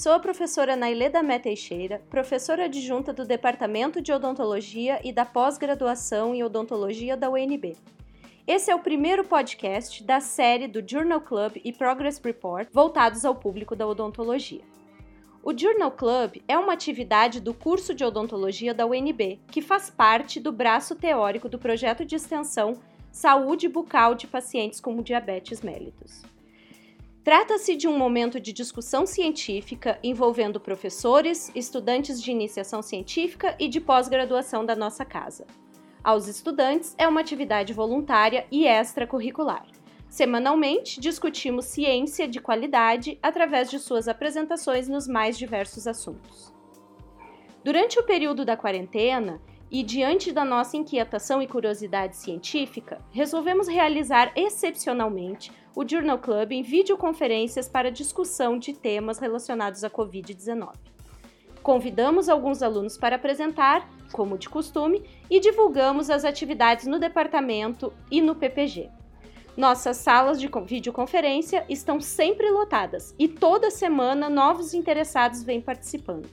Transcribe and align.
Sou 0.00 0.12
a 0.12 0.18
professora 0.18 0.76
Naileda 0.76 1.22
Mé 1.22 1.38
Teixeira, 1.38 2.00
professora 2.08 2.64
adjunta 2.64 3.12
do 3.12 3.26
Departamento 3.26 4.00
de 4.00 4.10
Odontologia 4.10 4.98
e 5.04 5.12
da 5.12 5.26
pós-graduação 5.26 6.34
em 6.34 6.42
Odontologia 6.42 7.18
da 7.18 7.28
UNB. 7.28 7.76
Esse 8.46 8.70
é 8.70 8.74
o 8.74 8.78
primeiro 8.78 9.24
podcast 9.24 10.02
da 10.02 10.18
série 10.18 10.66
do 10.66 10.82
Journal 10.82 11.20
Club 11.20 11.60
e 11.62 11.70
Progress 11.70 12.18
Report 12.24 12.66
voltados 12.72 13.26
ao 13.26 13.34
público 13.34 13.76
da 13.76 13.86
odontologia. 13.86 14.62
O 15.42 15.52
Journal 15.54 15.90
Club 15.90 16.38
é 16.48 16.56
uma 16.56 16.72
atividade 16.72 17.38
do 17.38 17.52
curso 17.52 17.92
de 17.92 18.02
odontologia 18.02 18.72
da 18.72 18.86
UNB, 18.86 19.38
que 19.50 19.60
faz 19.60 19.90
parte 19.90 20.40
do 20.40 20.50
braço 20.50 20.96
teórico 20.96 21.46
do 21.46 21.58
projeto 21.58 22.06
de 22.06 22.16
extensão 22.16 22.80
Saúde 23.12 23.68
Bucal 23.68 24.14
de 24.14 24.26
Pacientes 24.26 24.80
com 24.80 25.02
Diabetes 25.02 25.60
Mellitus. 25.60 26.22
Trata-se 27.22 27.76
de 27.76 27.86
um 27.86 27.98
momento 27.98 28.40
de 28.40 28.50
discussão 28.50 29.04
científica 29.04 29.98
envolvendo 30.02 30.58
professores, 30.58 31.52
estudantes 31.54 32.22
de 32.22 32.30
iniciação 32.30 32.80
científica 32.80 33.54
e 33.58 33.68
de 33.68 33.78
pós-graduação 33.78 34.64
da 34.64 34.74
nossa 34.74 35.04
casa. 35.04 35.46
Aos 36.02 36.26
estudantes, 36.28 36.94
é 36.96 37.06
uma 37.06 37.20
atividade 37.20 37.74
voluntária 37.74 38.46
e 38.50 38.66
extracurricular. 38.66 39.66
Semanalmente, 40.08 40.98
discutimos 40.98 41.66
ciência 41.66 42.26
de 42.26 42.40
qualidade 42.40 43.18
através 43.22 43.70
de 43.70 43.78
suas 43.78 44.08
apresentações 44.08 44.88
nos 44.88 45.06
mais 45.06 45.36
diversos 45.36 45.86
assuntos. 45.86 46.54
Durante 47.62 47.98
o 47.98 48.02
período 48.02 48.46
da 48.46 48.56
quarentena, 48.56 49.42
e 49.70 49.82
diante 49.82 50.32
da 50.32 50.44
nossa 50.44 50.76
inquietação 50.76 51.40
e 51.40 51.46
curiosidade 51.46 52.16
científica, 52.16 53.00
resolvemos 53.12 53.68
realizar 53.68 54.32
excepcionalmente 54.34 55.52
o 55.76 55.88
Journal 55.88 56.18
Club 56.18 56.52
em 56.52 56.62
videoconferências 56.62 57.68
para 57.68 57.90
discussão 57.90 58.58
de 58.58 58.72
temas 58.72 59.18
relacionados 59.18 59.84
à 59.84 59.90
Covid-19. 59.90 60.74
Convidamos 61.62 62.28
alguns 62.28 62.62
alunos 62.62 62.96
para 62.96 63.16
apresentar, 63.16 63.88
como 64.10 64.38
de 64.38 64.48
costume, 64.48 65.04
e 65.28 65.38
divulgamos 65.38 66.10
as 66.10 66.24
atividades 66.24 66.86
no 66.86 66.98
departamento 66.98 67.92
e 68.10 68.20
no 68.20 68.34
PPG. 68.34 68.90
Nossas 69.56 69.98
salas 69.98 70.40
de 70.40 70.48
videoconferência 70.66 71.64
estão 71.68 72.00
sempre 72.00 72.50
lotadas 72.50 73.14
e 73.18 73.28
toda 73.28 73.70
semana 73.70 74.30
novos 74.30 74.72
interessados 74.72 75.42
vêm 75.42 75.60
participando. 75.60 76.28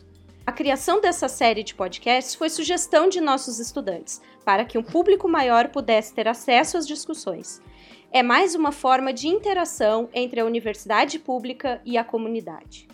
A 0.48 0.52
criação 0.54 1.02
dessa 1.02 1.28
série 1.28 1.62
de 1.62 1.76
podcasts 1.76 2.34
foi 2.34 2.50
sugestão 2.50 3.10
de 3.10 3.20
nossos 3.20 3.60
estudantes, 3.60 4.22
para 4.46 4.64
que 4.64 4.78
um 4.78 4.82
público 4.82 5.28
maior 5.28 5.68
pudesse 5.68 6.14
ter 6.14 6.26
acesso 6.26 6.78
às 6.78 6.88
discussões. 6.88 7.62
É 8.14 8.24
mais 8.24 8.56
uma 8.56 8.72
forma 8.72 9.12
de 9.12 9.28
interação 9.28 10.08
entre 10.14 10.40
a 10.40 10.46
universidade 10.46 11.20
pública 11.20 11.82
e 11.84 11.98
a 11.98 12.04
comunidade. 12.06 12.88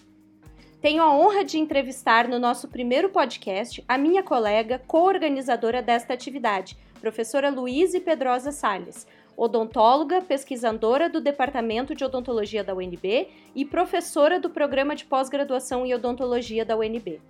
Tenho 0.82 1.04
a 1.04 1.16
honra 1.16 1.44
de 1.44 1.60
entrevistar 1.60 2.28
no 2.28 2.40
nosso 2.40 2.68
primeiro 2.68 3.10
podcast 3.10 3.84
a 3.88 4.00
minha 4.00 4.24
colega 4.24 4.82
co-organizadora 4.88 5.80
desta 5.80 6.12
atividade, 6.12 6.76
professora 7.00 7.52
Luíse 7.52 8.00
Pedrosa 8.00 8.52
Salles, 8.52 9.06
odontóloga, 9.38 10.22
pesquisadora 10.22 11.08
do 11.08 11.22
Departamento 11.22 11.94
de 11.94 12.04
Odontologia 12.04 12.64
da 12.64 12.74
UNB 12.74 13.28
e 13.54 13.64
professora 13.64 14.40
do 14.40 14.50
Programa 14.50 14.96
de 14.96 15.06
Pós-Graduação 15.06 15.86
em 15.86 15.94
Odontologia 15.94 16.66
da 16.66 16.76
UNB. 16.76 17.22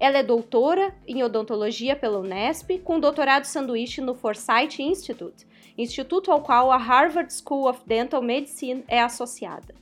Ela 0.00 0.16
é 0.16 0.22
doutora 0.22 0.94
em 1.06 1.22
odontologia 1.22 1.94
pela 1.94 2.18
Unesp, 2.18 2.78
com 2.78 2.98
doutorado 2.98 3.44
sanduíche 3.44 4.00
no 4.00 4.14
Forsyth 4.14 4.78
Institute, 4.78 5.46
instituto 5.76 6.32
ao 6.32 6.40
qual 6.40 6.72
a 6.72 6.78
Harvard 6.78 7.30
School 7.30 7.68
of 7.68 7.82
Dental 7.84 8.22
Medicine 8.22 8.82
é 8.88 8.98
associada. 8.98 9.74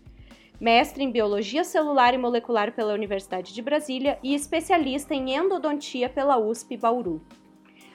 Mestre 0.60 1.04
em 1.04 1.12
biologia 1.12 1.62
celular 1.62 2.14
e 2.14 2.18
molecular 2.18 2.72
pela 2.72 2.94
Universidade 2.94 3.54
de 3.54 3.62
Brasília 3.62 4.18
e 4.20 4.34
especialista 4.34 5.14
em 5.14 5.36
endodontia 5.36 6.08
pela 6.08 6.36
USP 6.36 6.76
Bauru. 6.76 7.22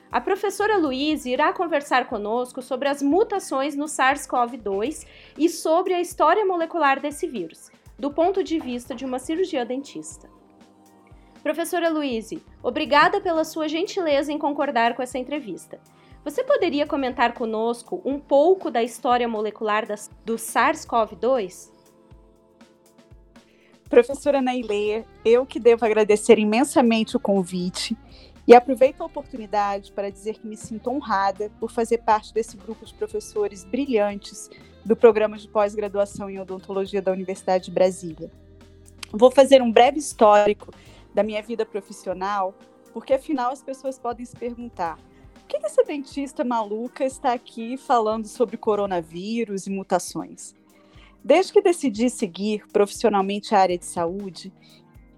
A 0.10 0.22
professora 0.22 0.78
Luiz 0.78 1.26
irá 1.26 1.52
conversar 1.52 2.08
conosco 2.08 2.62
sobre 2.62 2.88
as 2.88 3.02
mutações 3.02 3.76
no 3.76 3.86
SARS-CoV-2 3.86 5.06
e 5.38 5.50
sobre 5.50 5.94
a 5.94 6.00
história 6.00 6.46
molecular 6.46 7.02
desse 7.02 7.28
vírus, 7.28 7.70
do 8.00 8.10
ponto 8.10 8.42
de 8.42 8.60
vista 8.60 8.96
de 8.96 9.04
uma 9.04 9.20
cirurgia 9.20 9.66
dentista. 9.66 10.33
Professora 11.44 11.90
Luiz, 11.90 12.30
obrigada 12.64 13.20
pela 13.20 13.44
sua 13.44 13.68
gentileza 13.68 14.32
em 14.32 14.40
concordar 14.40 14.96
com 14.96 15.04
essa 15.04 15.20
entrevista. 15.20 15.78
Você 16.24 16.42
poderia 16.42 16.88
comentar 16.88 17.34
conosco 17.34 18.02
um 18.06 18.18
pouco 18.18 18.72
da 18.72 18.82
história 18.82 19.28
molecular 19.28 19.86
das, 19.86 20.10
do 20.24 20.36
SARS-CoV-2? 20.36 21.70
Professora 23.90 24.42
Naileia, 24.42 25.06
eu 25.26 25.46
que 25.46 25.60
devo 25.60 25.86
agradecer 25.86 26.40
imensamente 26.40 27.18
o 27.18 27.20
convite 27.20 27.96
e 28.48 28.56
aproveito 28.56 29.02
a 29.02 29.06
oportunidade 29.06 29.92
para 29.92 30.10
dizer 30.10 30.36
que 30.36 30.48
me 30.48 30.56
sinto 30.56 30.90
honrada 30.90 31.52
por 31.60 31.70
fazer 31.70 31.98
parte 32.00 32.34
desse 32.34 32.56
grupo 32.56 32.86
de 32.86 32.94
professores 32.94 33.66
brilhantes 33.66 34.50
do 34.86 34.96
programa 34.96 35.38
de 35.38 35.50
pós-graduação 35.50 36.30
em 36.30 36.40
odontologia 36.40 37.02
da 37.02 37.12
Universidade 37.12 37.66
de 37.66 37.72
Brasília. 37.72 38.32
Vou 39.12 39.30
fazer 39.30 39.62
um 39.62 39.72
breve 39.72 40.00
histórico 40.00 40.72
da 41.14 41.24
minha 41.24 41.42
vida 41.42 41.66
profissional, 41.66 42.54
porque 42.94 43.14
afinal 43.14 43.52
as 43.52 43.62
pessoas 43.62 44.00
podem 44.00 44.26
se 44.26 44.36
perguntar: 44.36 44.98
por 45.34 45.48
que 45.48 45.58
essa 45.66 45.84
dentista 45.84 46.44
maluca 46.44 47.06
está 47.06 47.34
aqui 47.34 47.78
falando 47.78 48.28
sobre 48.28 48.58
coronavírus 48.58 49.68
e 49.68 49.70
mutações? 49.70 50.54
Desde 51.24 51.54
que 51.54 51.62
decidi 51.62 52.10
seguir 52.10 52.68
profissionalmente 52.74 53.56
a 53.56 53.60
área 53.60 53.78
de 53.78 53.86
saúde, 53.86 54.52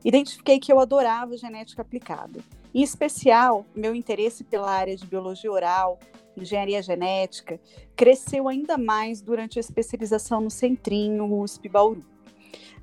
identifiquei 0.04 0.60
que 0.60 0.72
eu 0.72 0.80
adorava 0.80 1.36
genética 1.36 1.82
aplicada 1.82 2.44
em 2.76 2.84
especial, 2.84 3.66
meu 3.74 3.96
interesse 3.96 4.44
pela 4.44 4.70
área 4.70 4.98
de 4.98 5.06
biologia 5.06 5.50
oral, 5.50 5.98
engenharia 6.36 6.82
genética, 6.84 7.58
cresceu 7.96 8.50
ainda 8.50 8.78
mais 8.78 9.22
durante 9.22 9.58
a 9.58 9.62
especialização 9.62 10.42
no 10.42 10.52
Centrinho 10.52 11.24
USP 11.42 11.70
Bauru. 11.70 12.04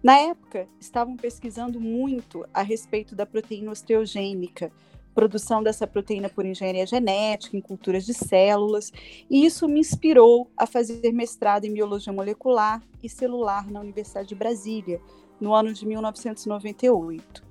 Na 0.02 0.18
época, 0.18 0.68
estavam 0.80 1.16
pesquisando 1.16 1.80
muito 1.80 2.44
a 2.52 2.60
respeito 2.60 3.14
da 3.14 3.24
proteína 3.24 3.70
osteogênica, 3.70 4.72
produção 5.14 5.62
dessa 5.62 5.86
proteína 5.86 6.28
por 6.28 6.44
engenharia 6.44 6.84
genética, 6.84 7.56
em 7.56 7.60
culturas 7.60 8.04
de 8.04 8.12
células, 8.12 8.90
e 9.30 9.46
isso 9.46 9.68
me 9.68 9.78
inspirou 9.78 10.50
a 10.56 10.66
fazer 10.66 11.12
mestrado 11.12 11.66
em 11.66 11.72
biologia 11.72 12.12
molecular 12.12 12.82
e 13.00 13.08
celular 13.08 13.70
na 13.70 13.78
Universidade 13.78 14.28
de 14.28 14.34
Brasília, 14.34 15.00
no 15.40 15.54
ano 15.54 15.72
de 15.72 15.86
1998. 15.86 17.44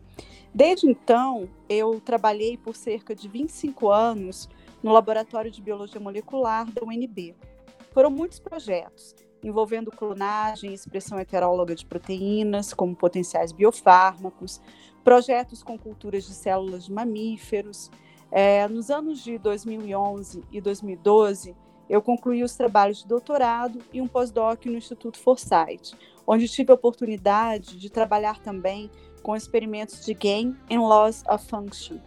Desde 0.53 0.89
então, 0.89 1.47
eu 1.69 2.01
trabalhei 2.01 2.57
por 2.57 2.75
cerca 2.75 3.15
de 3.15 3.29
25 3.29 3.89
anos 3.89 4.49
no 4.83 4.91
Laboratório 4.91 5.49
de 5.49 5.61
Biologia 5.61 6.01
Molecular 6.01 6.69
da 6.69 6.83
UNB. 6.83 7.33
Foram 7.93 8.09
muitos 8.09 8.39
projetos, 8.39 9.15
envolvendo 9.43 9.91
clonagem 9.91 10.73
expressão 10.73 11.19
heteróloga 11.19 11.75
de 11.75 11.85
proteínas, 11.85 12.73
como 12.73 12.95
potenciais 12.95 13.51
biofármacos, 13.51 14.61
projetos 15.03 15.63
com 15.63 15.77
culturas 15.77 16.25
de 16.25 16.33
células 16.33 16.85
de 16.85 16.91
mamíferos. 16.91 17.89
É, 18.31 18.67
nos 18.67 18.89
anos 18.89 19.23
de 19.23 19.37
2011 19.37 20.43
e 20.51 20.61
2012, 20.61 21.55
eu 21.89 22.01
concluí 22.01 22.43
os 22.43 22.55
trabalhos 22.55 22.99
de 22.99 23.07
doutorado 23.07 23.79
e 23.91 23.99
um 23.99 24.07
pós-doc 24.07 24.65
no 24.65 24.77
Instituto 24.77 25.19
Forsyth, 25.19 25.93
onde 26.25 26.47
tive 26.47 26.71
a 26.71 26.75
oportunidade 26.75 27.77
de 27.77 27.89
trabalhar 27.89 28.39
também 28.39 28.89
com 29.21 29.35
experimentos 29.35 30.05
de 30.05 30.13
gain 30.13 30.55
and 30.71 30.81
loss 30.81 31.23
of 31.29 31.45
function, 31.45 31.97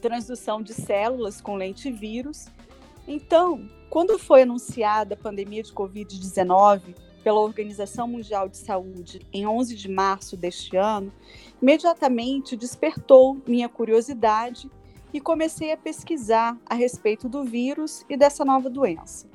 transdução 0.00 0.62
de 0.62 0.72
células 0.72 1.40
com 1.40 1.56
lente-vírus. 1.56 2.46
Então, 3.08 3.68
quando 3.90 4.16
foi 4.20 4.42
anunciada 4.42 5.14
a 5.14 5.16
pandemia 5.16 5.64
de 5.64 5.72
Covid-19 5.72 6.94
pela 7.24 7.40
Organização 7.40 8.06
Mundial 8.06 8.48
de 8.48 8.56
Saúde 8.56 9.20
em 9.32 9.46
11 9.46 9.74
de 9.74 9.88
março 9.88 10.36
deste 10.36 10.76
ano, 10.76 11.12
imediatamente 11.60 12.56
despertou 12.56 13.42
minha 13.46 13.68
curiosidade 13.68 14.70
e 15.12 15.20
comecei 15.20 15.72
a 15.72 15.76
pesquisar 15.76 16.56
a 16.64 16.74
respeito 16.74 17.28
do 17.28 17.42
vírus 17.42 18.06
e 18.08 18.16
dessa 18.16 18.44
nova 18.44 18.70
doença. 18.70 19.28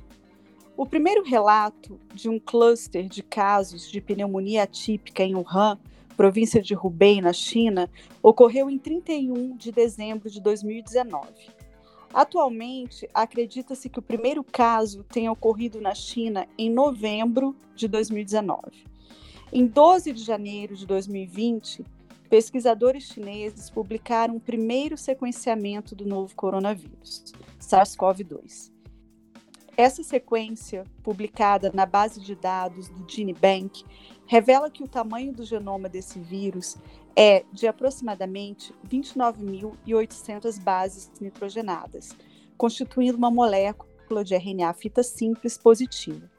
O 0.78 0.86
primeiro 0.86 1.24
relato 1.24 2.00
de 2.14 2.30
um 2.30 2.40
cluster 2.40 3.10
de 3.10 3.22
casos 3.22 3.92
de 3.92 4.00
pneumonia 4.00 4.64
atípica 4.64 5.22
em 5.22 5.36
Wuhan 5.36 5.78
província 6.16 6.62
de 6.62 6.76
Hubei, 6.76 7.22
na 7.22 7.34
China, 7.34 7.90
ocorreu 8.24 8.70
em 8.70 8.80
31 8.80 9.56
de 9.56 9.72
dezembro 9.72 10.30
de 10.30 10.42
2019. 10.42 11.28
Atualmente, 12.14 13.10
acredita-se 13.14 13.90
que 13.90 14.00
o 14.00 14.02
primeiro 14.02 14.44
caso 14.44 15.04
tenha 15.04 15.32
ocorrido 15.32 15.82
na 15.82 15.94
China 15.94 16.48
em 16.58 16.70
novembro 16.70 17.56
de 17.76 17.88
2019. 17.88 18.86
Em 19.52 19.66
12 19.66 20.14
de 20.14 20.24
janeiro 20.24 20.76
de 20.76 20.86
2020, 20.86 21.86
pesquisadores 22.30 23.04
chineses 23.04 23.70
publicaram 23.70 24.38
o 24.38 24.40
primeiro 24.40 24.98
sequenciamento 24.98 25.96
do 25.96 26.06
novo 26.06 26.36
coronavírus, 26.36 27.34
SARS-CoV-2. 27.60 28.72
Essa 29.78 30.04
sequência, 30.04 30.86
publicada 31.04 31.70
na 31.74 31.86
base 31.86 32.22
de 32.22 32.34
dados 32.34 32.88
do 32.88 33.06
GeneBank, 33.10 33.84
revela 34.26 34.72
que 34.72 34.84
o 34.84 34.88
tamanho 34.88 35.34
do 35.34 35.44
genoma 35.44 35.90
desse 35.90 36.18
vírus 36.18 36.78
é 37.16 37.46
de 37.52 37.68
aproximadamente 37.68 38.74
29.800 38.88 40.62
bases 40.62 41.12
nitrogenadas, 41.22 42.16
constituindo 42.58 43.18
uma 43.18 43.32
molécula 43.32 44.24
de 44.24 44.36
RNA 44.36 44.74
fita 44.74 45.02
simples 45.02 45.58
positiva. 45.58 46.30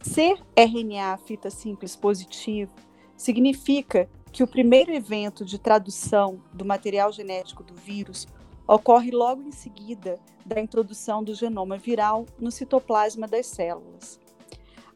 Ser 0.00 0.40
RNA 0.56 1.18
fita 1.18 1.50
simples 1.50 1.96
positivo 1.96 2.72
significa 3.16 4.08
que 4.32 4.42
o 4.42 4.46
primeiro 4.46 4.92
evento 4.92 5.44
de 5.44 5.58
tradução 5.58 6.42
do 6.52 6.64
material 6.64 7.12
genético 7.12 7.62
do 7.62 7.74
vírus 7.74 8.26
ocorre 8.66 9.10
logo 9.10 9.42
em 9.42 9.52
seguida 9.52 10.18
da 10.46 10.60
introdução 10.60 11.22
do 11.22 11.34
genoma 11.34 11.76
viral 11.76 12.26
no 12.38 12.50
citoplasma 12.50 13.28
das 13.28 13.46
células. 13.46 14.18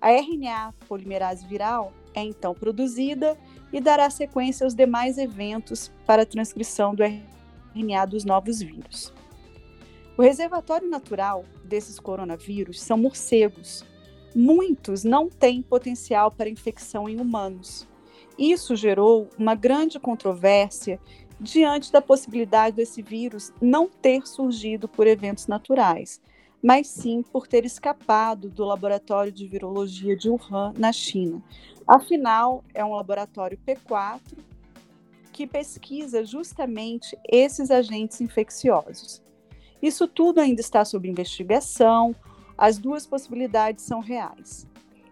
A 0.01 0.11
RNA 0.11 0.75
polimerase 0.89 1.47
viral 1.47 1.93
é 2.15 2.23
então 2.23 2.55
produzida 2.55 3.39
e 3.73 3.81
dará 3.81 4.09
sequência 4.11 4.65
aos 4.65 4.75
demais 4.75 5.19
eventos 5.19 5.91
para 6.07 6.23
a 6.23 6.27
transcrição 6.27 6.95
do 6.95 7.03
RNA 7.03 8.07
dos 8.07 8.25
novos 8.25 8.61
vírus. 8.61 9.13
O 10.17 10.23
reservatório 10.23 10.89
natural 10.89 11.45
desses 11.63 12.01
coronavírus 12.01 12.81
são 12.81 12.97
morcegos. 12.97 13.85
Muitos 14.35 15.05
não 15.05 15.29
têm 15.29 15.61
potencial 15.63 16.31
para 16.31 16.49
infecção 16.49 17.09
em 17.09 17.21
humanos. 17.21 17.87
Isso 18.39 18.75
gerou 18.75 19.29
uma 19.39 19.55
grande 19.55 19.99
controvérsia 19.99 20.99
diante 21.39 21.93
da 21.93 22.01
possibilidade 22.01 22.77
desse 22.77 23.03
vírus 23.03 23.53
não 23.61 23.89
ter 23.89 24.27
surgido 24.27 24.89
por 24.89 25.07
eventos 25.07 25.47
naturais, 25.47 26.21
mas 26.63 26.89
sim 26.89 27.23
por 27.23 27.47
ter 27.47 27.65
escapado 27.65 28.49
do 28.49 28.65
laboratório 28.65 29.33
de 29.33 29.47
virologia 29.47 30.17
de 30.17 30.29
Wuhan, 30.29 30.73
na 30.77 30.93
China. 30.93 31.43
Afinal, 31.87 32.65
é 32.75 32.85
um 32.85 32.95
laboratório 32.95 33.59
P4 33.67 34.21
que 35.33 35.47
pesquisa 35.47 36.25
justamente 36.25 37.17
esses 37.31 37.71
agentes 37.71 38.21
infecciosos. 38.21 39.23
Isso 39.83 40.09
tudo 40.09 40.41
ainda 40.41 40.61
está 40.61 40.85
sob 40.85 41.09
investigação, 41.09 42.15
as 42.57 42.79
duas 42.79 43.07
possibilidades 43.07 43.85
são 43.85 44.01
reais. 44.01 44.67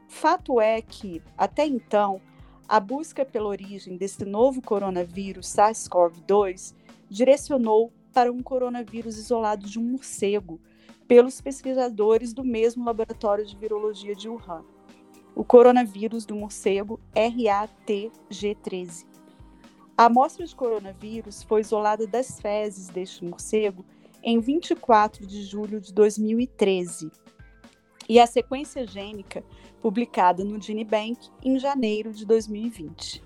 Fato 0.08 0.61
é 0.61 0.81
que, 0.81 1.23
até 1.37 1.67
então, 1.67 2.20
a 2.67 2.81
busca 2.81 3.25
pela 3.25 3.49
origem 3.49 3.96
desse 3.96 4.25
novo 4.25 4.62
coronavírus 4.62 5.46
SARS-CoV-2 5.49 6.75
direcionou 7.11 7.93
para 8.12 8.32
um 8.32 8.43
coronavírus 8.43 9.19
isolado 9.19 9.67
de 9.67 9.79
um 9.79 9.82
morcego, 9.82 10.58
pelos 11.06 11.41
pesquisadores 11.41 12.33
do 12.33 12.45
mesmo 12.45 12.85
laboratório 12.85 13.45
de 13.45 13.56
virologia 13.56 14.15
de 14.15 14.29
Wuhan, 14.29 14.65
o 15.35 15.45
coronavírus 15.45 16.25
do 16.25 16.35
morcego 16.35 17.01
RATG13. 17.15 19.06
A 19.97 20.06
amostra 20.06 20.45
de 20.45 20.56
coronavírus 20.56 21.43
foi 21.43 21.61
isolada 21.61 22.06
das 22.06 22.41
fezes 22.41 22.89
deste 22.89 23.25
morcego 23.25 23.85
em 24.23 24.41
24 24.41 25.27
de 25.27 25.43
julho 25.43 25.81
de 25.81 25.93
2013 25.93 27.11
e 28.09 28.19
a 28.19 28.27
sequência 28.27 28.87
gênica 28.87 29.45
publicada 29.81 30.43
no 30.45 30.61
GeneBank 30.61 31.29
em 31.43 31.59
janeiro 31.59 32.12
de 32.12 32.25
2020. 32.25 33.23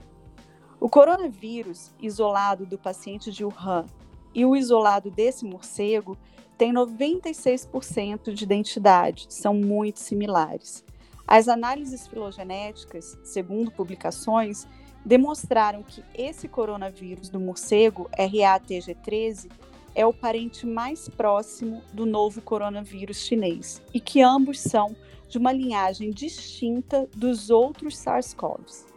O 0.81 0.89
coronavírus 0.89 1.95
isolado 2.01 2.67
do 2.67 2.79
paciente 2.79 3.31
de 3.31 3.45
Wuhan 3.45 3.87
e 4.35 4.45
o 4.45 4.57
isolado 4.57 5.11
desse 5.11 5.45
morcego 5.45 6.17
têm 6.59 6.75
96% 6.75 8.35
de 8.35 8.45
identidade, 8.45 9.27
são 9.31 9.55
muito 9.55 10.01
similares. 10.01 10.85
As 11.27 11.47
análises 11.47 12.07
filogenéticas, 12.09 13.17
segundo 13.23 13.71
publicações, 13.71 14.67
demonstraram 15.05 15.83
que 15.83 16.03
esse 16.15 16.49
coronavírus 16.49 17.29
do 17.29 17.39
morcego, 17.39 18.11
RATG13, 18.19 19.49
é 19.95 20.05
o 20.05 20.13
parente 20.13 20.67
mais 20.67 21.09
próximo 21.09 21.83
do 21.93 22.05
novo 22.05 22.43
coronavírus 22.43 23.19
chinês 23.19 23.81
e 23.95 24.01
que 24.01 24.21
ambos 24.21 24.61
são 24.61 24.95
de 25.29 25.39
uma 25.39 25.53
linhagem 25.53 26.11
distinta 26.11 27.09
dos 27.15 27.51
outros 27.51 27.97
SARS-CoVs. 27.97 28.88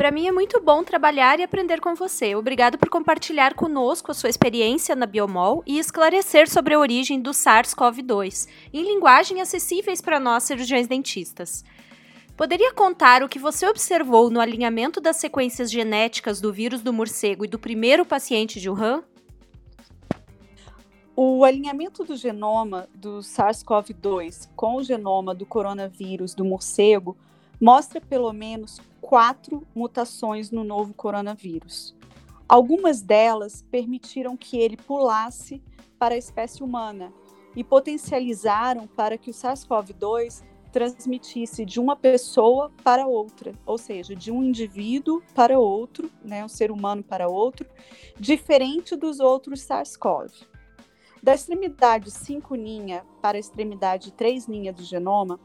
Para 0.00 0.10
mim 0.10 0.26
é 0.26 0.32
muito 0.32 0.58
bom 0.62 0.82
trabalhar 0.82 1.38
e 1.38 1.42
aprender 1.42 1.78
com 1.78 1.94
você. 1.94 2.34
Obrigado 2.34 2.78
por 2.78 2.88
compartilhar 2.88 3.52
conosco 3.52 4.10
a 4.10 4.14
sua 4.14 4.30
experiência 4.30 4.96
na 4.96 5.04
Biomol 5.04 5.62
e 5.66 5.78
esclarecer 5.78 6.48
sobre 6.48 6.72
a 6.72 6.78
origem 6.78 7.20
do 7.20 7.32
SARS-CoV-2 7.32 8.48
em 8.72 8.82
linguagem 8.82 9.42
acessíveis 9.42 10.00
para 10.00 10.18
nós 10.18 10.44
cirurgiões 10.44 10.86
dentistas. 10.86 11.62
Poderia 12.34 12.72
contar 12.72 13.22
o 13.22 13.28
que 13.28 13.38
você 13.38 13.68
observou 13.68 14.30
no 14.30 14.40
alinhamento 14.40 15.02
das 15.02 15.16
sequências 15.16 15.70
genéticas 15.70 16.40
do 16.40 16.50
vírus 16.50 16.80
do 16.80 16.94
morcego 16.94 17.44
e 17.44 17.48
do 17.48 17.58
primeiro 17.58 18.06
paciente 18.06 18.58
de 18.58 18.70
Wuhan? 18.70 19.04
O 21.14 21.44
alinhamento 21.44 22.04
do 22.04 22.16
genoma 22.16 22.88
do 22.94 23.18
SARS-CoV-2 23.18 24.48
com 24.56 24.76
o 24.76 24.82
genoma 24.82 25.34
do 25.34 25.44
coronavírus 25.44 26.34
do 26.34 26.42
morcego 26.42 27.18
mostra 27.60 28.00
pelo 28.00 28.32
menos 28.32 28.80
quatro 29.00 29.66
mutações 29.74 30.50
no 30.50 30.64
novo 30.64 30.94
coronavírus. 30.94 31.94
Algumas 32.48 33.02
delas 33.02 33.64
permitiram 33.70 34.36
que 34.36 34.58
ele 34.58 34.76
pulasse 34.76 35.62
para 35.98 36.14
a 36.14 36.18
espécie 36.18 36.62
humana 36.62 37.12
e 37.54 37.62
potencializaram 37.62 38.86
para 38.86 39.18
que 39.18 39.30
o 39.30 39.34
SARS-CoV-2 39.34 40.42
transmitisse 40.72 41.64
de 41.64 41.80
uma 41.80 41.96
pessoa 41.96 42.70
para 42.82 43.06
outra, 43.06 43.52
ou 43.66 43.76
seja, 43.76 44.14
de 44.14 44.30
um 44.30 44.42
indivíduo 44.42 45.20
para 45.34 45.58
outro, 45.58 46.10
né, 46.24 46.44
um 46.44 46.48
ser 46.48 46.70
humano 46.70 47.02
para 47.02 47.28
outro, 47.28 47.68
diferente 48.18 48.94
dos 48.96 49.20
outros 49.20 49.60
SARS-CoV. 49.62 50.30
Da 51.22 51.34
extremidade 51.34 52.10
5' 52.10 52.54
para 53.20 53.36
a 53.36 53.40
extremidade 53.40 54.12
3' 54.12 54.46
do 54.46 54.82
genoma, 54.82 55.38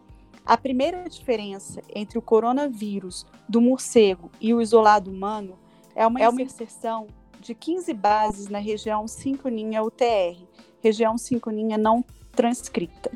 a 0.45 0.55
primeira 0.55 1.09
diferença 1.09 1.81
entre 1.93 2.19
o 2.19 2.21
coronavírus 2.21 3.25
do 3.49 3.59
morcego 3.59 4.29
e 4.39 4.53
o 4.53 4.61
isolado 4.61 5.09
humano 5.09 5.57
é 5.95 6.05
uma, 6.05 6.21
é 6.21 6.29
uma 6.29 6.41
inserção 6.41 7.07
de 7.39 7.55
15 7.55 7.93
bases 7.93 8.47
na 8.47 8.59
região 8.59 9.07
5' 9.07 9.47
UTR, 9.83 10.45
região 10.81 11.17
5' 11.17 11.51
não 11.79 12.03
transcrita. 12.35 13.11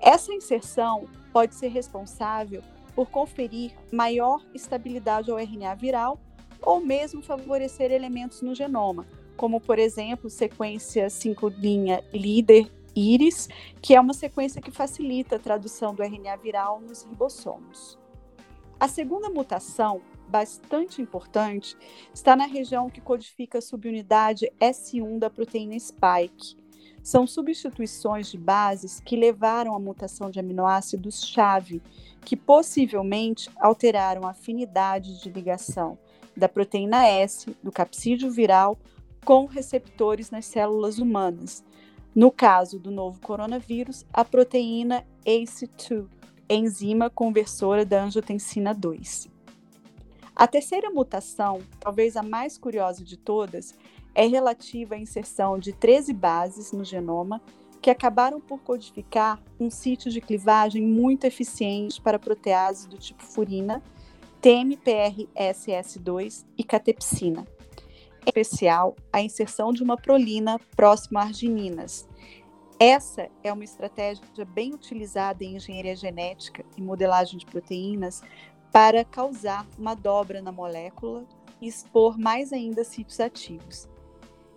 Essa 0.00 0.32
inserção 0.32 1.06
pode 1.32 1.54
ser 1.54 1.68
responsável 1.68 2.62
por 2.94 3.08
conferir 3.10 3.72
maior 3.92 4.44
estabilidade 4.52 5.30
ao 5.30 5.38
RNA 5.38 5.74
viral 5.76 6.18
ou 6.60 6.80
mesmo 6.80 7.22
favorecer 7.22 7.92
elementos 7.92 8.42
no 8.42 8.54
genoma, 8.54 9.06
como 9.36 9.60
por 9.60 9.78
exemplo 9.78 10.28
sequência 10.28 11.08
5' 11.08 11.48
líder 12.12 12.70
íris, 12.94 13.48
que 13.80 13.94
é 13.94 14.00
uma 14.00 14.14
sequência 14.14 14.60
que 14.60 14.70
facilita 14.70 15.36
a 15.36 15.38
tradução 15.38 15.94
do 15.94 16.02
RNA 16.02 16.36
viral 16.36 16.80
nos 16.80 17.02
ribossomos. 17.02 17.98
A 18.78 18.88
segunda 18.88 19.28
mutação, 19.28 20.00
bastante 20.28 21.02
importante, 21.02 21.76
está 22.14 22.34
na 22.34 22.46
região 22.46 22.88
que 22.88 23.00
codifica 23.00 23.58
a 23.58 23.62
subunidade 23.62 24.50
S1 24.60 25.18
da 25.18 25.28
proteína 25.28 25.78
spike, 25.78 26.60
são 27.02 27.26
substituições 27.26 28.30
de 28.30 28.38
bases 28.38 29.00
que 29.00 29.16
levaram 29.16 29.74
à 29.74 29.78
mutação 29.78 30.30
de 30.30 30.38
aminoácidos-chave, 30.38 31.82
que 32.24 32.36
possivelmente 32.36 33.48
alteraram 33.56 34.26
a 34.26 34.30
afinidade 34.30 35.20
de 35.22 35.30
ligação 35.30 35.98
da 36.36 36.48
proteína 36.48 37.06
S 37.06 37.54
do 37.62 37.72
capsídeo 37.72 38.30
viral 38.30 38.78
com 39.24 39.46
receptores 39.46 40.30
nas 40.30 40.46
células 40.46 40.98
humanas. 40.98 41.64
No 42.14 42.30
caso 42.30 42.78
do 42.78 42.90
novo 42.90 43.20
coronavírus, 43.20 44.04
a 44.12 44.24
proteína 44.24 45.06
ACE2, 45.24 46.06
enzima 46.48 47.08
conversora 47.08 47.84
da 47.84 48.02
angiotensina 48.02 48.74
2. 48.74 49.28
A 50.34 50.48
terceira 50.48 50.90
mutação, 50.90 51.60
talvez 51.78 52.16
a 52.16 52.22
mais 52.22 52.58
curiosa 52.58 53.04
de 53.04 53.16
todas, 53.16 53.74
é 54.12 54.26
relativa 54.26 54.96
à 54.96 54.98
inserção 54.98 55.56
de 55.56 55.72
13 55.72 56.12
bases 56.12 56.72
no 56.72 56.84
genoma 56.84 57.40
que 57.80 57.90
acabaram 57.90 58.40
por 58.40 58.58
codificar 58.60 59.40
um 59.58 59.70
sítio 59.70 60.10
de 60.10 60.20
clivagem 60.20 60.82
muito 60.82 61.24
eficiente 61.24 62.00
para 62.00 62.18
proteases 62.18 62.86
do 62.86 62.98
tipo 62.98 63.22
furina, 63.22 63.80
TMPRSS2 64.42 66.44
e 66.58 66.64
catepsina. 66.64 67.46
Especial, 68.26 68.96
a 69.12 69.20
inserção 69.20 69.72
de 69.72 69.82
uma 69.82 69.96
prolina 69.96 70.58
próximo 70.76 71.18
a 71.18 71.22
argininas. 71.22 72.08
Essa 72.78 73.28
é 73.42 73.52
uma 73.52 73.64
estratégia 73.64 74.24
bem 74.54 74.72
utilizada 74.72 75.44
em 75.44 75.56
engenharia 75.56 75.94
genética 75.94 76.64
e 76.76 76.82
modelagem 76.82 77.38
de 77.38 77.46
proteínas 77.46 78.22
para 78.72 79.04
causar 79.04 79.66
uma 79.78 79.94
dobra 79.94 80.40
na 80.40 80.52
molécula 80.52 81.24
e 81.60 81.68
expor 81.68 82.18
mais 82.18 82.52
ainda 82.52 82.84
sítios 82.84 83.20
ativos. 83.20 83.88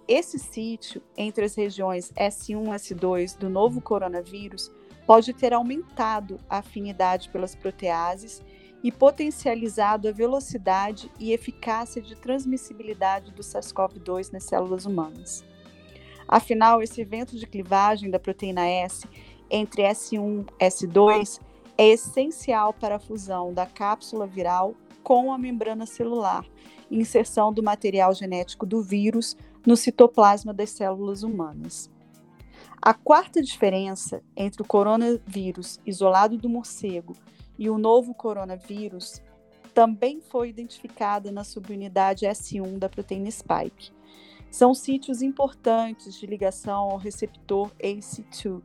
Esse 0.07 0.37
sítio, 0.37 1.01
entre 1.17 1.45
as 1.45 1.55
regiões 1.55 2.11
S1 2.11 2.67
e 2.67 2.95
S2 2.95 3.37
do 3.37 3.49
novo 3.49 3.81
coronavírus, 3.81 4.71
pode 5.05 5.33
ter 5.33 5.53
aumentado 5.53 6.39
a 6.49 6.57
afinidade 6.57 7.29
pelas 7.29 7.55
proteases 7.55 8.41
e 8.83 8.91
potencializado 8.91 10.07
a 10.07 10.11
velocidade 10.11 11.09
e 11.19 11.31
eficácia 11.31 12.01
de 12.01 12.15
transmissibilidade 12.15 13.31
do 13.31 13.41
SARS-CoV-2 13.41 14.31
nas 14.33 14.43
células 14.43 14.85
humanas. 14.85 15.43
Afinal, 16.27 16.81
esse 16.81 17.01
evento 17.01 17.37
de 17.37 17.47
clivagem 17.47 18.09
da 18.09 18.19
proteína 18.19 18.67
S 18.67 19.07
entre 19.49 19.83
S1 19.83 20.45
e 20.59 20.65
S2 20.65 21.39
é 21.77 21.87
essencial 21.87 22.73
para 22.73 22.97
a 22.97 22.99
fusão 22.99 23.53
da 23.53 23.65
cápsula 23.65 24.27
viral 24.27 24.75
com 25.01 25.31
a 25.31 25.37
membrana 25.37 25.85
celular 25.85 26.45
inserção 26.95 27.51
do 27.51 27.63
material 27.63 28.13
genético 28.13 28.65
do 28.65 28.81
vírus 28.81 29.35
no 29.65 29.75
citoplasma 29.75 30.53
das 30.53 30.69
células 30.69 31.23
humanas. 31.23 31.89
A 32.81 32.93
quarta 32.93 33.41
diferença 33.41 34.21
entre 34.35 34.61
o 34.61 34.65
coronavírus 34.65 35.79
isolado 35.85 36.37
do 36.37 36.49
morcego 36.49 37.15
e 37.57 37.69
o 37.69 37.77
novo 37.77 38.13
coronavírus 38.13 39.21
também 39.73 40.21
foi 40.21 40.49
identificada 40.49 41.31
na 41.31 41.43
subunidade 41.43 42.25
S1 42.25 42.77
da 42.77 42.87
proteína 42.87 43.31
spike. 43.31 43.91
São 44.51 44.73
sítios 44.73 45.21
importantes 45.21 46.13
de 46.19 46.27
ligação 46.27 46.91
ao 46.91 46.97
receptor 46.97 47.71
ACE2. 47.79 48.61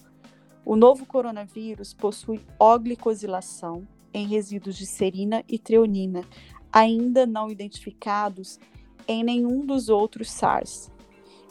O 0.65 0.77
novo 0.77 1.07
coronavírus 1.07 1.95
possui 1.95 2.45
oglicosilação 2.59 3.89
em 4.13 4.27
resíduos 4.27 4.77
de 4.77 4.85
serina 4.85 5.43
e 5.49 5.59
treonina, 5.59 6.23
ainda 6.71 7.27
não 7.27 7.51
identificados 7.51 8.59
em 9.07 9.25
nenhum 9.25 9.65
dos 9.65 9.89
outros 9.89 10.31
SARS. 10.31 10.91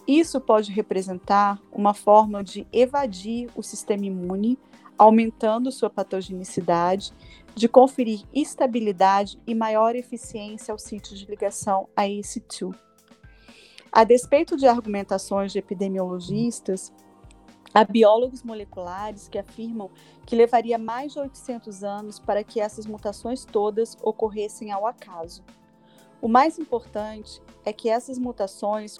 Isso 0.07 0.39
pode 0.39 0.71
representar 0.71 1.59
uma 1.71 1.93
forma 1.93 2.43
de 2.43 2.67
evadir 2.71 3.49
o 3.55 3.63
sistema 3.63 4.05
imune, 4.05 4.57
aumentando 4.97 5.71
sua 5.71 5.89
patogenicidade, 5.89 7.13
de 7.55 7.67
conferir 7.67 8.23
estabilidade 8.33 9.39
e 9.47 9.55
maior 9.55 9.95
eficiência 9.95 10.71
ao 10.71 10.77
sítio 10.77 11.15
de 11.15 11.25
ligação 11.25 11.89
a 11.95 12.03
ACE2. 12.03 12.75
A 13.91 14.03
despeito 14.03 14.55
de 14.55 14.67
argumentações 14.67 15.51
de 15.51 15.59
epidemiologistas, 15.59 16.93
há 17.73 17.83
biólogos 17.83 18.43
moleculares 18.43 19.27
que 19.27 19.39
afirmam 19.39 19.89
que 20.25 20.35
levaria 20.35 20.77
mais 20.77 21.13
de 21.13 21.19
800 21.19 21.83
anos 21.83 22.19
para 22.19 22.43
que 22.43 22.59
essas 22.59 22.85
mutações 22.85 23.43
todas 23.43 23.97
ocorressem 24.03 24.71
ao 24.71 24.85
acaso. 24.85 25.43
O 26.21 26.27
mais 26.27 26.59
importante 26.59 27.41
é 27.63 27.71
que 27.71 27.89
essas 27.89 28.17
mutações 28.17 28.99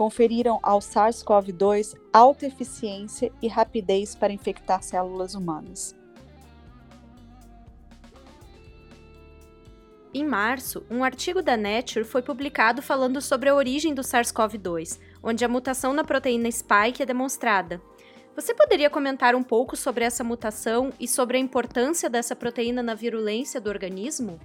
conferiram 0.00 0.58
ao 0.62 0.78
SARS-CoV-2 0.78 1.94
alta 2.10 2.46
eficiência 2.46 3.30
e 3.42 3.48
rapidez 3.48 4.14
para 4.14 4.32
infectar 4.32 4.82
células 4.82 5.34
humanas. 5.34 5.94
Em 10.14 10.24
março, 10.24 10.86
um 10.90 11.04
artigo 11.04 11.42
da 11.42 11.54
Nature 11.54 12.06
foi 12.06 12.22
publicado 12.22 12.80
falando 12.80 13.20
sobre 13.20 13.50
a 13.50 13.54
origem 13.54 13.92
do 13.92 14.00
SARS-CoV-2, 14.00 14.98
onde 15.22 15.44
a 15.44 15.48
mutação 15.48 15.92
na 15.92 16.02
proteína 16.02 16.50
spike 16.50 17.02
é 17.02 17.04
demonstrada. 17.04 17.78
Você 18.34 18.54
poderia 18.54 18.88
comentar 18.88 19.34
um 19.34 19.42
pouco 19.42 19.76
sobre 19.76 20.02
essa 20.02 20.24
mutação 20.24 20.94
e 20.98 21.06
sobre 21.06 21.36
a 21.36 21.40
importância 21.40 22.08
dessa 22.08 22.34
proteína 22.34 22.82
na 22.82 22.94
virulência 22.94 23.60
do 23.60 23.68
organismo? 23.68 24.40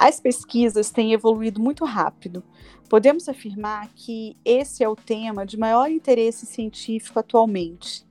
As 0.00 0.18
pesquisas 0.18 0.90
têm 0.90 1.12
evoluído 1.12 1.60
muito 1.60 1.84
rápido. 1.84 2.42
Podemos 2.88 3.28
afirmar 3.28 3.86
que 3.94 4.34
esse 4.46 4.82
é 4.82 4.88
o 4.88 4.96
tema 4.96 5.44
de 5.44 5.58
maior 5.58 5.90
interesse 5.90 6.46
científico 6.46 7.18
atualmente. 7.18 8.06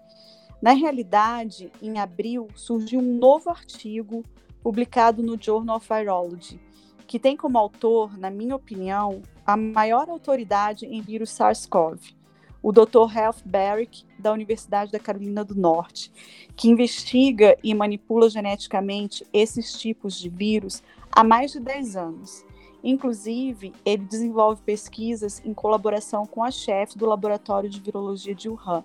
Na 0.61 0.73
realidade, 0.73 1.71
em 1.81 1.97
abril, 1.97 2.47
surgiu 2.53 2.99
um 2.99 3.17
novo 3.17 3.49
artigo 3.49 4.23
publicado 4.61 5.23
no 5.23 5.35
Journal 5.41 5.77
of 5.77 5.87
Virology, 5.91 6.61
que 7.07 7.17
tem 7.17 7.35
como 7.35 7.57
autor, 7.57 8.15
na 8.19 8.29
minha 8.29 8.55
opinião, 8.55 9.23
a 9.43 9.57
maior 9.57 10.11
autoridade 10.11 10.85
em 10.85 11.01
vírus 11.01 11.31
SARS-CoV, 11.31 12.13
o 12.61 12.71
Dr. 12.71 13.05
Ralph 13.09 13.41
Barrick, 13.43 14.03
da 14.19 14.31
Universidade 14.31 14.91
da 14.91 14.99
Carolina 14.99 15.43
do 15.43 15.55
Norte, 15.55 16.11
que 16.55 16.69
investiga 16.69 17.57
e 17.63 17.73
manipula 17.73 18.29
geneticamente 18.29 19.25
esses 19.33 19.73
tipos 19.73 20.19
de 20.19 20.29
vírus 20.29 20.83
há 21.11 21.23
mais 21.23 21.51
de 21.51 21.59
10 21.59 21.95
anos. 21.95 22.45
Inclusive, 22.83 23.73
ele 23.85 24.05
desenvolve 24.05 24.61
pesquisas 24.61 25.41
em 25.43 25.53
colaboração 25.53 26.25
com 26.25 26.43
a 26.43 26.51
chefe 26.51 26.97
do 26.97 27.05
Laboratório 27.05 27.69
de 27.69 27.79
Virologia 27.79 28.33
de 28.33 28.47
Wuhan. 28.47 28.83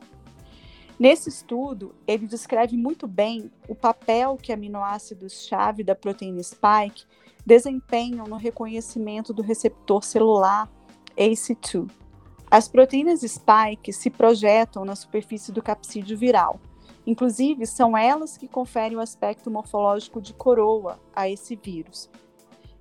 Nesse 0.99 1.29
estudo, 1.29 1.95
ele 2.07 2.27
descreve 2.27 2.77
muito 2.77 3.07
bem 3.07 3.51
o 3.69 3.75
papel 3.75 4.37
que 4.41 4.53
aminoácidos-chave 4.53 5.83
da 5.83 5.95
proteína 5.95 6.43
spike 6.43 7.05
desempenham 7.45 8.27
no 8.27 8.37
reconhecimento 8.37 9.33
do 9.33 9.43
receptor 9.43 10.05
celular 10.05 10.71
ACE2. 11.17 11.91
As 12.51 12.69
proteínas 12.69 13.21
spike 13.21 13.93
se 13.93 14.09
projetam 14.11 14.85
na 14.85 14.95
superfície 14.95 15.51
do 15.51 15.63
capsídeo 15.63 16.17
viral. 16.17 16.61
Inclusive, 17.07 17.67
são 17.67 17.97
elas 17.97 18.37
que 18.37 18.49
conferem 18.49 18.97
o 18.97 19.01
aspecto 19.01 19.51
morfológico 19.51 20.21
de 20.21 20.33
coroa 20.33 20.99
a 21.15 21.29
esse 21.29 21.55
vírus. 21.55 22.09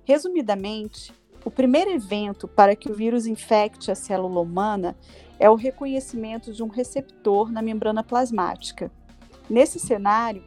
Resumidamente, 0.04 1.12
o 1.44 1.50
primeiro 1.50 1.90
evento 1.90 2.48
para 2.48 2.74
que 2.74 2.90
o 2.90 2.94
vírus 2.94 3.26
infecte 3.26 3.90
a 3.90 3.94
célula 3.94 4.40
humana 4.40 4.96
é 5.38 5.50
o 5.50 5.54
reconhecimento 5.54 6.52
de 6.52 6.62
um 6.62 6.68
receptor 6.68 7.52
na 7.52 7.60
membrana 7.60 8.02
plasmática. 8.02 8.90
Nesse 9.48 9.78
cenário, 9.78 10.42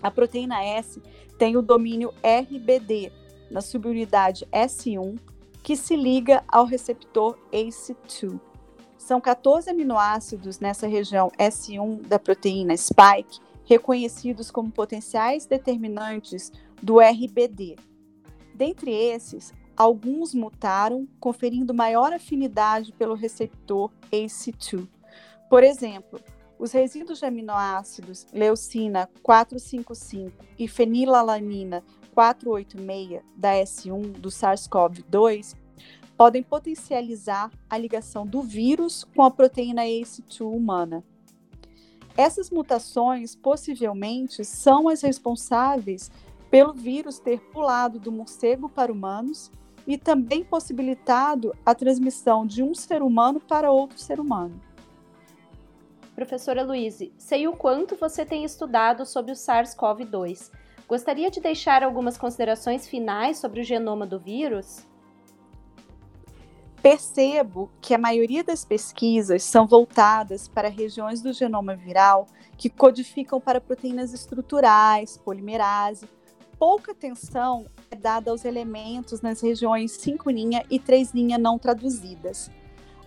a 0.00 0.10
proteína 0.10 0.62
S 0.62 1.02
tem 1.36 1.56
o 1.56 1.62
domínio 1.62 2.12
RBD 2.22 3.10
na 3.50 3.60
subunidade 3.60 4.46
S1, 4.52 5.18
que 5.62 5.76
se 5.76 5.96
liga 5.96 6.44
ao 6.46 6.64
receptor 6.64 7.38
ACE2. 7.52 8.38
São 9.04 9.20
14 9.20 9.68
aminoácidos 9.68 10.58
nessa 10.58 10.86
região 10.86 11.30
S1 11.38 12.00
da 12.06 12.18
proteína 12.18 12.74
spike 12.74 13.38
reconhecidos 13.62 14.50
como 14.50 14.70
potenciais 14.70 15.44
determinantes 15.44 16.50
do 16.82 17.00
RBD, 17.00 17.76
Dentre 18.54 18.90
esses, 18.90 19.52
alguns 19.76 20.32
mutaram, 20.32 21.06
conferindo 21.20 21.74
maior 21.74 22.14
afinidade 22.14 22.92
pelo 22.92 23.14
receptor 23.14 23.90
ACE2. 24.10 24.88
Por 25.50 25.62
exemplo, 25.62 26.18
os 26.58 26.72
resíduos 26.72 27.18
de 27.18 27.26
aminoácidos 27.26 28.26
leucina 28.32 29.10
455 29.22 30.32
e 30.58 30.66
fenilalanina 30.66 31.84
486 32.14 33.22
da 33.36 33.52
S1 33.52 34.12
do 34.12 34.30
SARS-CoV-2 34.30 35.62
podem 36.16 36.42
potencializar 36.42 37.50
a 37.68 37.76
ligação 37.76 38.26
do 38.26 38.42
vírus 38.42 39.04
com 39.04 39.22
a 39.22 39.30
proteína 39.30 39.82
ACE2 39.82 40.40
humana. 40.42 41.04
Essas 42.16 42.50
mutações 42.50 43.34
possivelmente 43.34 44.44
são 44.44 44.88
as 44.88 45.02
responsáveis 45.02 46.10
pelo 46.50 46.72
vírus 46.72 47.18
ter 47.18 47.40
pulado 47.40 47.98
do 47.98 48.12
morcego 48.12 48.68
para 48.68 48.92
humanos 48.92 49.50
e 49.86 49.98
também 49.98 50.44
possibilitado 50.44 51.54
a 51.66 51.74
transmissão 51.74 52.46
de 52.46 52.62
um 52.62 52.74
ser 52.74 53.02
humano 53.02 53.40
para 53.40 53.72
outro 53.72 53.98
ser 53.98 54.20
humano. 54.20 54.60
Professora 56.14 56.62
Luíse, 56.62 57.12
sei 57.18 57.48
o 57.48 57.56
quanto 57.56 57.96
você 57.96 58.24
tem 58.24 58.44
estudado 58.44 59.04
sobre 59.04 59.32
o 59.32 59.34
SARS-CoV-2. 59.34 60.52
Gostaria 60.86 61.28
de 61.28 61.40
deixar 61.40 61.82
algumas 61.82 62.16
considerações 62.16 62.86
finais 62.86 63.38
sobre 63.38 63.60
o 63.60 63.64
genoma 63.64 64.06
do 64.06 64.20
vírus? 64.20 64.86
Percebo 66.84 67.70
que 67.80 67.94
a 67.94 67.98
maioria 67.98 68.44
das 68.44 68.62
pesquisas 68.62 69.42
são 69.42 69.66
voltadas 69.66 70.46
para 70.46 70.68
regiões 70.68 71.22
do 71.22 71.32
genoma 71.32 71.74
viral 71.74 72.26
que 72.58 72.68
codificam 72.68 73.40
para 73.40 73.58
proteínas 73.58 74.12
estruturais, 74.12 75.16
polimerase, 75.16 76.06
pouca 76.58 76.92
atenção 76.92 77.64
é 77.90 77.96
dada 77.96 78.30
aos 78.30 78.44
elementos 78.44 79.22
nas 79.22 79.40
regiões 79.40 79.92
5' 79.92 80.30
e 80.68 80.78
3' 80.78 81.10
não 81.40 81.58
traduzidas. 81.58 82.50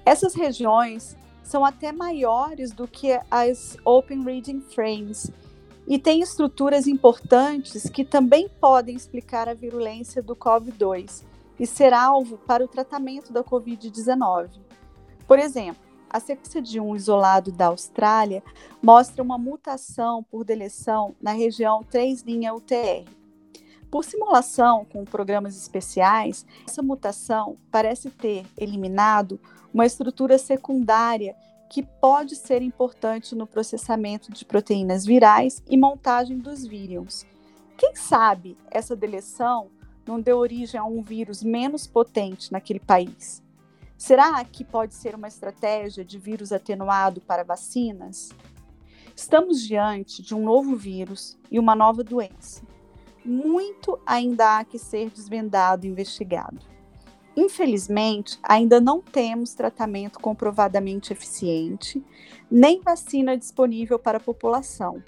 Essas 0.03 0.33
regiões 0.33 1.15
são 1.43 1.63
até 1.63 1.91
maiores 1.91 2.71
do 2.71 2.87
que 2.87 3.19
as 3.29 3.77
Open 3.85 4.23
Reading 4.23 4.59
Frames 4.59 5.29
e 5.87 5.99
têm 5.99 6.21
estruturas 6.21 6.87
importantes 6.87 7.87
que 7.87 8.03
também 8.03 8.49
podem 8.59 8.95
explicar 8.95 9.47
a 9.47 9.53
virulência 9.53 10.19
do 10.19 10.35
COVID-2 10.35 11.36
e 11.59 11.65
ser 11.65 11.93
alvo 11.93 12.37
para 12.37 12.63
o 12.63 12.67
tratamento 12.67 13.33
da 13.33 13.43
Covid-19. 13.43 14.49
Por 15.27 15.39
exemplo, 15.39 15.81
a 16.09 16.19
sequência 16.19 16.61
de 16.61 16.79
um 16.79 16.95
isolado 16.95 17.51
da 17.51 17.67
Austrália 17.67 18.41
mostra 18.81 19.21
uma 19.21 19.37
mutação 19.37 20.23
por 20.23 20.45
deleção 20.45 21.15
na 21.21 21.31
região 21.31 21.83
3' 21.83 22.23
UTR. 22.55 23.09
Por 23.91 24.03
simulação 24.03 24.85
com 24.85 25.05
programas 25.05 25.55
especiais, 25.57 26.45
essa 26.67 26.81
mutação 26.81 27.57
parece 27.71 28.09
ter 28.09 28.45
eliminado 28.57 29.39
uma 29.73 29.85
estrutura 29.85 30.37
secundária 30.37 31.35
que 31.69 31.83
pode 31.83 32.35
ser 32.35 32.61
importante 32.61 33.35
no 33.35 33.45
processamento 33.45 34.31
de 34.31 34.45
proteínas 34.45 35.05
virais 35.05 35.61
e 35.69 35.77
montagem 35.77 36.37
dos 36.37 36.65
vírions. 36.65 37.25
Quem 37.77 37.95
sabe 37.95 38.57
essa 38.71 38.95
deleção 38.95 39.69
não 40.07 40.21
deu 40.21 40.37
origem 40.37 40.79
a 40.79 40.85
um 40.85 41.01
vírus 41.01 41.43
menos 41.43 41.85
potente 41.85 42.51
naquele 42.51 42.79
país? 42.79 43.43
Será 43.97 44.43
que 44.45 44.63
pode 44.63 44.93
ser 44.93 45.15
uma 45.15 45.27
estratégia 45.27 46.05
de 46.05 46.17
vírus 46.17 46.51
atenuado 46.51 47.19
para 47.19 47.43
vacinas? 47.43 48.29
Estamos 49.15 49.61
diante 49.61 50.21
de 50.21 50.35
um 50.35 50.43
novo 50.43 50.75
vírus 50.75 51.37
e 51.49 51.57
uma 51.57 51.75
nova 51.75 52.03
doença. 52.03 52.61
Muito 53.25 53.99
ainda 54.05 54.59
há 54.59 54.63
que 54.63 54.77
ser 54.77 55.09
desvendado 55.09 55.85
e 55.85 55.89
investigado. 55.89 56.59
Infelizmente, 57.35 58.39
ainda 58.41 58.79
não 58.79 59.01
temos 59.01 59.53
tratamento 59.53 60.19
comprovadamente 60.19 61.11
eficiente, 61.11 62.03
nem 62.49 62.81
vacina 62.81 63.37
disponível 63.37 63.99
para 63.99 64.17
a 64.17 64.21
população. 64.21 65.03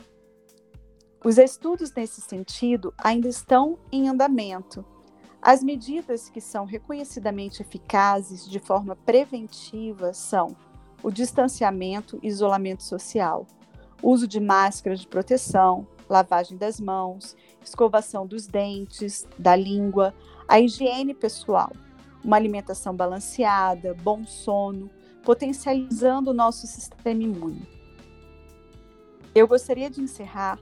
Os 1.23 1.37
estudos 1.37 1.93
nesse 1.93 2.21
sentido 2.21 2.93
ainda 2.97 3.27
estão 3.27 3.77
em 3.91 4.07
andamento. 4.07 4.85
As 5.41 5.63
medidas 5.63 6.29
que 6.29 6.41
são 6.41 6.65
reconhecidamente 6.65 7.61
eficazes 7.61 8.49
de 8.49 8.59
forma 8.59 8.95
preventiva 8.95 10.13
são 10.13 10.55
o 11.01 11.11
distanciamento 11.11 12.19
e 12.21 12.27
isolamento 12.27 12.83
social, 12.83 13.45
uso 14.03 14.27
de 14.27 14.39
máscaras 14.39 14.99
de 14.99 15.07
proteção, 15.07 15.87
lavagem 16.09 16.57
das 16.57 16.79
mãos, 16.79 17.35
escovação 17.63 18.27
dos 18.27 18.47
dentes, 18.47 19.25
da 19.37 19.55
língua, 19.55 20.13
a 20.47 20.59
higiene 20.59 21.13
pessoal 21.13 21.71
uma 22.23 22.37
alimentação 22.37 22.95
balanceada, 22.95 23.93
bom 23.93 24.25
sono, 24.25 24.89
potencializando 25.23 26.31
o 26.31 26.33
nosso 26.33 26.67
sistema 26.67 27.23
imune. 27.23 27.67
Eu 29.33 29.47
gostaria 29.47 29.89
de 29.89 30.01
encerrar 30.01 30.59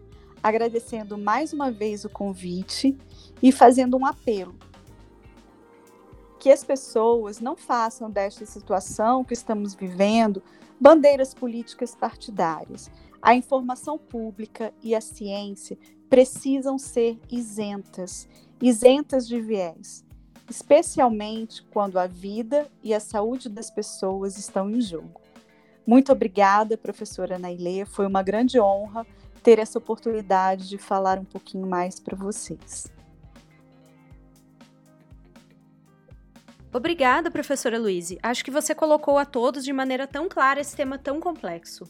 agradecendo 0.48 1.18
mais 1.18 1.54
uma 1.54 1.72
vez 1.72 2.06
o 2.06 2.10
convite 2.10 2.98
e 3.42 3.51
fazendo 3.51 3.98
um 3.98 4.06
apelo. 4.06 4.56
Que 6.39 6.51
as 6.51 6.63
pessoas 6.63 7.39
não 7.39 7.56
façam 7.56 8.10
desta 8.10 8.46
situação 8.46 9.24
que 9.24 9.34
estamos 9.34 9.74
vivendo 9.74 10.42
bandeiras 10.80 11.34
políticas 11.34 11.96
partidárias. 11.96 12.89
A 13.22 13.36
informação 13.36 13.98
pública 13.98 14.74
e 14.82 14.96
a 14.96 15.01
ciência 15.01 15.77
precisam 16.10 16.77
ser 16.77 17.20
isentas, 17.30 18.27
isentas 18.62 19.27
de 19.27 19.42
viés 19.42 20.08
especialmente 20.50 21.62
quando 21.63 21.98
a 21.98 22.08
vida 22.08 22.68
e 22.82 22.94
a 22.94 23.00
saúde 23.00 23.50
das 23.50 23.70
pessoas 23.70 24.38
estão 24.38 24.70
em 24.70 24.82
jogo. 24.82 25.22
Muito 25.86 26.12
obrigada, 26.12 26.77
professora 26.77 27.38
Nailê. 27.39 27.86
Foi 27.86 28.06
uma 28.06 28.24
grande 28.24 28.60
honra 28.60 29.06
ter 29.44 29.60
essa 29.60 29.77
oportunidade 29.77 30.67
de 30.70 30.77
falar 30.77 31.17
um 31.17 31.25
pouquinho 31.25 31.67
mais 31.67 32.00
para 32.00 32.15
vocês. 32.15 32.91
Obrigada, 36.74 37.32
professora 37.32 37.79
Luíse. 37.79 38.20
Acho 38.22 38.44
que 38.44 38.51
você 38.51 38.75
colocou 38.75 39.17
a 39.17 39.25
todos 39.25 39.63
de 39.63 39.72
maneira 39.74 40.06
tão 40.06 40.27
clara 40.27 40.60
esse 40.60 40.75
tema 40.75 40.98
tão 40.98 41.20
complexo. 41.20 41.86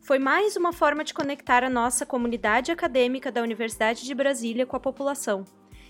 Foi 0.00 0.18
mais 0.18 0.56
uma 0.56 0.72
forma 0.72 1.02
de 1.02 1.12
conectar 1.12 1.64
a 1.64 1.70
nossa 1.70 2.06
comunidade 2.06 2.70
acadêmica 2.70 3.32
da 3.32 3.42
Universidade 3.42 4.04
de 4.04 4.14
Brasília 4.14 4.64
com 4.64 4.76
a 4.76 4.80
população 4.80 5.44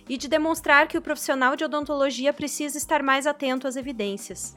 e 0.09 0.17
de 0.17 0.29
demonstrar 0.29 0.89
que 0.89 0.97
o 0.97 1.03
profissional 1.03 1.55
de 1.55 1.65
odontologia 1.65 2.33
precisa 2.33 2.79
estar 2.79 3.03
mais 3.03 3.27
atento 3.27 3.69
às 3.69 3.77
evidências. 3.77 4.57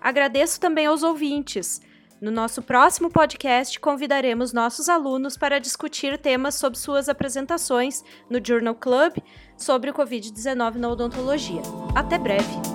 Agradeço 0.00 0.60
também 0.60 0.86
aos 0.86 1.02
ouvintes. 1.02 1.80
No 2.22 2.30
nosso 2.30 2.62
próximo 2.62 3.10
podcast, 3.10 3.80
convidaremos 3.80 4.52
nossos 4.52 4.88
alunos 4.88 5.36
para 5.36 5.58
discutir 5.58 6.16
temas 6.16 6.54
sobre 6.54 6.78
suas 6.78 7.08
apresentações 7.08 8.04
no 8.30 8.38
Journal 8.40 8.76
Club 8.76 9.14
sobre 9.56 9.90
o 9.90 9.92
Covid-19 9.92 10.76
na 10.76 10.88
odontologia. 10.88 11.62
Até 11.96 12.18
breve! 12.18 12.71